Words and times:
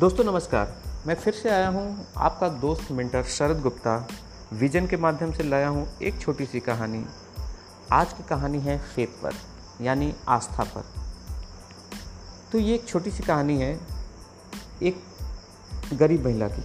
दोस्तों, 0.00 0.24
नमस्कार। 0.24 0.82
मैं 1.06 1.14
फिर 1.14 1.34
से 1.34 1.50
आया 1.50 1.68
हूँ 1.68 2.06
आपका 2.16 2.48
दोस्त, 2.48 2.92
मिंटर 2.92 3.22
शरद 3.22 3.60
गुप्ता, 3.60 4.08
विजन 4.52 4.86
के 4.86 4.96
माध्यम 4.96 5.32
से 5.32 5.42
लाया 5.42 5.68
हूँ 5.68 5.98
एक 6.02 6.20
छोटी 6.20 6.46
सी 6.46 6.60
कहानी। 6.60 7.04
आज 7.92 8.12
की 8.12 8.22
कहानी 8.22 8.58
है 8.58 8.78
फेत 8.78 9.08
पर, 9.22 9.32
यानी 9.80 10.14
आस्था 10.28 10.64
पर। 10.64 10.84
तो 12.52 12.58
ये 12.58 12.74
एक 12.74 12.88
छोटी 12.88 13.10
सी 13.10 13.22
कहानी 13.22 13.58
है, 13.58 13.80
एक 14.82 15.02
गरीब 15.92 16.24
महिला 16.24 16.48
की। 16.48 16.64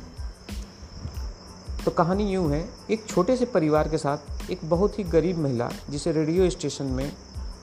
तो 1.86 1.92
कहानी 1.92 2.34
यूँ 2.34 2.52
है, 2.52 2.70
एक 2.92 3.06
छोटे 3.08 3.38
से 3.38 3.46
परिवार 3.46 3.90
के 3.90 3.98
साथ 3.98 4.52
एक 4.52 4.60
बहुत 4.64 5.00
ही 5.00 5.04
गरीब 5.04 5.38
महिला, 5.38 5.70
जिसे 5.90 6.12
रेडियो 6.12 6.50
स्टेशन 6.50 6.86
में 6.86 7.12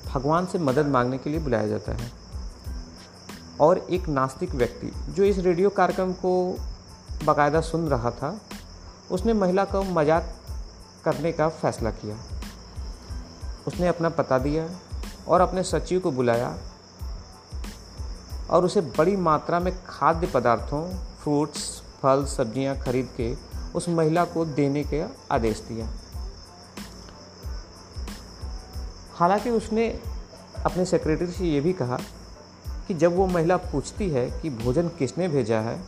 भगवान 0.07 0.47
से 0.47 0.59
मदद 0.59 0.87
मांगने 0.87 1.19
के 1.19 1.31
लिए 1.31 1.41
बुलाया 1.41 1.67
जाता 1.67 1.93
है। 1.93 2.22
और 3.63 3.79
एक 3.91 4.09
नास्तिक 4.09 4.55
व्यक्ति 4.55 4.93
जो 5.09 5.25
इस 5.25 5.39
रेडियो 5.39 5.71
कार्यक्रम 5.71 6.13
को 6.13 6.59
बाकायदा 7.25 7.61
सुन 7.61 7.89
रहा 7.89 8.11
था, 8.11 8.41
उसने 9.11 9.33
महिला 9.33 9.65
को 9.65 9.83
मज़ाक 9.83 10.35
करने 11.05 11.33
का 11.33 11.49
फैसला 11.49 11.91
किया। 11.91 12.17
उसने 13.67 13.89
अपना 13.89 14.09
पता 14.09 14.39
दिया 14.39 14.69
और 15.29 15.41
अपने 15.41 15.63
सचिव 15.63 16.01
को 16.01 16.11
बुलाया 16.11 16.57
और 18.51 18.65
उसे 18.65 18.81
बड़ी 18.99 19.17
मात्रा 19.17 19.61
में 19.61 19.73
खाद्य 19.87 20.27
पदार्थों 20.27 20.83
फ्रूट्स 21.23 21.83
फल, 22.03 22.25
सब्ज़ियाँ 22.25 22.77
खरीद 22.77 23.09
के 23.17 23.35
उस 23.75 23.89
महिला 23.89 24.25
को 24.25 24.45
देने 24.45 24.83
का 24.85 25.11
आदेश 25.31 25.61
दिया। 25.61 25.89
हालाँकि 29.15 29.51
उसने 29.51 29.89
अपने 30.67 30.85
सेक्रेटरी 30.85 31.33
से 31.33 31.45
ये 31.45 31.61
भी 31.61 31.73
कहा 31.73 31.99
कि 32.89 32.95
जब 32.95 33.17
वो 33.17 33.27
महिला 33.27 33.57
पूछती 33.57 34.09
है 34.11 34.31
कि 34.41 34.51
भोजन 34.51 34.89
किसने 34.89 35.29
भेजा 35.29 35.61
है 35.61 35.79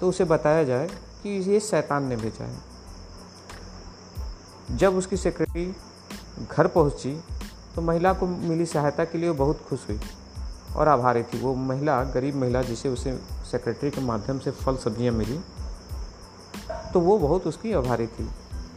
तो 0.00 0.08
उसे 0.08 0.24
बताया 0.26 0.64
जाए 0.64 0.88
कि 1.22 1.28
ये 1.50 1.60
शैतान 1.60 2.04
ने 2.04 2.16
भेजा 2.16 2.44
है। 2.44 2.58
जब 4.76 4.96
उसकी 4.96 5.16
सेक्रेटरी 5.16 5.74
घर 6.46 6.66
पहुँची 6.66 7.12
तो 7.74 7.82
महिला 7.82 8.12
को 8.12 8.26
मिली 8.26 8.66
सहायता 8.66 9.04
के 9.04 9.18
लिए 9.18 9.28
वो 9.28 9.34
बहुत 9.34 9.60
खुश 9.68 9.86
हुई 9.88 10.00
और 10.76 10.88
आभारी 10.88 11.22
थी। 11.22 11.40
वो 11.40 11.54
महिला, 11.54 12.02
गरीब 12.04 12.36
महिला 12.36 12.62
जिसे 12.62 12.88
उसे 12.88 13.12
सेक्रेटरी 13.50 13.90
के 13.90 14.00
माध्यम 14.00 14.38
से 14.38 14.50
फल 14.50 14.76
सब्ज़ियाँ 14.76 15.14
मिली 15.14 15.38
तो 16.92 17.00
वो 17.00 17.18
बहुत 17.18 17.46
उसकी 17.46 17.72
आभारी 17.72 18.06
थी। 18.06 18.28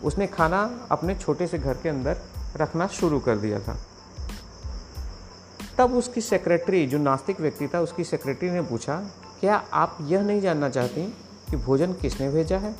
उसने 0.04 0.28
खाना 0.28 0.60
अपने 0.92 1.16
छोटे 1.16 1.48
से 1.48 1.58
घर 1.60 1.74
के 1.74 1.90
अंदर 1.90 2.18
रखना 2.58 2.88
शुरू 2.90 3.20
कर 3.20 3.38
दिया 3.38 3.60
था। 3.60 3.78
तब 5.78 5.94
उसकी 5.94 6.22
सेक्रेटरी 6.22 6.88
जो 6.88 6.98
नास्तिक 6.98 7.42
व्यक्ति 7.42 7.68
था, 7.68 7.80
उसकी 7.80 8.04
सेक्रेटरी 8.04 8.50
ने 8.50 8.62
पूछा, 8.62 8.96
क्या 9.40 9.64
आप 9.74 9.98
यह 10.02 10.22
नहीं 10.22 10.42
जानना 10.42 10.70
चाहती 10.70 11.06
कि 11.50 11.58
भोजन 11.58 11.94
किसने 11.94 12.30
भेजा 12.30 12.58
है? 12.58 12.76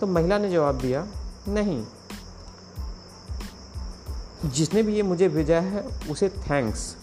तो 0.00 0.06
महिला 0.06 0.38
ने 0.38 0.50
जवाब 0.50 0.78
दिया, 0.78 1.06
नहीं। 1.48 1.86
जिसने 4.46 4.82
भी 4.82 4.94
ये 4.94 5.02
मुझे 5.02 5.28
भेजा 5.28 5.60
है, 5.60 5.88
उसे 6.10 6.28
थैंक्स 6.28 6.96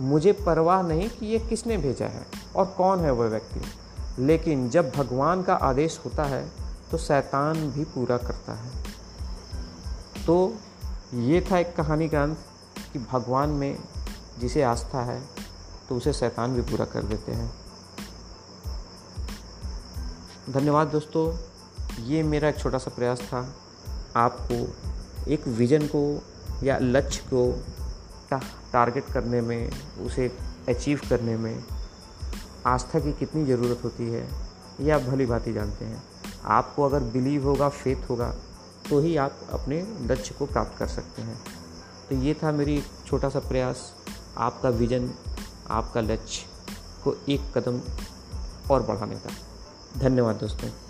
मुझे 0.00 0.32
परवाह 0.32 0.82
नहीं 0.82 1.10
कि 1.10 1.26
ये 1.26 1.38
किसने 1.38 1.76
भेजा 1.76 2.06
है, 2.06 2.26
और 2.56 2.66
कौन 2.66 3.00
है 3.00 3.10
वह 3.10 3.26
व्यक्ति। 3.26 3.60
लेकिन 4.18 4.70
जब 4.70 4.90
भगवान 4.90 5.42
का 5.42 5.54
आदेश 5.54 6.00
होता 6.04 6.24
है 6.24 6.50
तो 6.90 6.98
शैतान 6.98 7.70
भी 7.70 7.84
पूरा 7.84 8.16
करता 8.16 8.52
है। 8.52 8.70
तो 10.26 10.54
ये 11.14 11.46
था 11.50 11.58
एक 11.58 11.76
कहानी 11.76 12.08
अंत 12.08 12.38
कि 12.92 12.98
भगवान 12.98 13.48
में 13.48 13.78
जिसे 14.40 14.62
आस्था 14.62 15.02
है 15.04 15.20
तो 15.88 15.96
उसे 15.96 16.12
शैतान 16.12 16.54
भी 16.54 16.62
पूरा 16.62 16.84
कर 16.84 17.02
देते 17.02 17.32
हैं। 17.32 17.50
धन्यवाद 20.50 20.88
दोस्तों, 20.88 21.24
ये 22.04 22.22
मेरा 22.22 22.48
एक 22.48 22.58
छोटा 22.58 22.78
सा 22.78 22.90
प्रयास 22.90 23.20
था। 23.22 23.42
आपको 24.16 25.30
एक 25.30 25.46
विज़न 25.48 25.86
को 25.86 26.02
या 26.62 26.78
लक्ष्य 26.78 27.22
को 27.32 27.52
टारगेट 28.32 29.12
करने 29.12 29.40
में, 29.40 29.70
उसे 30.00 30.28
अचीव 30.68 31.00
करने 31.10 31.36
में 31.36 31.64
आस्था 32.66 33.00
की 33.00 33.12
कितनी 33.12 33.44
ज़रूरत 33.46 33.84
होती 33.84 34.10
है, 34.10 34.28
ये 34.80 34.90
आप 34.90 35.02
भली 35.02 35.26
भांति 35.26 35.52
जानते 35.52 35.84
हैं। 35.84 36.02
आपको 36.50 36.82
अगर 36.82 37.00
बिलीव 37.12 37.48
होगा 37.48 37.68
फेथ 37.68 38.08
होगा 38.10 38.30
तो 38.88 39.00
ही 39.00 39.16
आप 39.16 39.40
अपने 39.52 39.82
लक्ष्य 40.04 40.34
को 40.34 40.46
प्राप्त 40.46 40.78
कर 40.78 40.86
सकते 40.86 41.22
हैं। 41.22 41.38
तो 42.08 42.16
ये 42.16 42.34
था 42.34 42.52
मेरी 42.52 42.82
छोटा 43.06 43.28
सा 43.28 43.38
प्रयास। 43.38 43.92
आपका 44.38 44.68
विजन 44.68 45.10
आपका 45.70 46.00
लक्ष्य 46.00 46.46
को 47.04 47.14
एक 47.28 47.58
कदम 47.58 47.80
और 48.70 48.82
बढ़ाने 48.82 49.16
का। 49.16 49.30
धन्यवाद 50.00 50.36
दोस्तों। 50.36 50.89